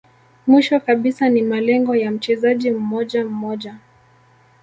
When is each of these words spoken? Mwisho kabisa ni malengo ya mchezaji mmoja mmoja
Mwisho 0.47 0.79
kabisa 0.79 1.29
ni 1.29 1.41
malengo 1.41 1.95
ya 1.95 2.11
mchezaji 2.11 2.71
mmoja 2.71 3.25
mmoja 3.25 3.75